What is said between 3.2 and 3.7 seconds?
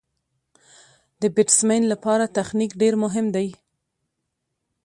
دئ.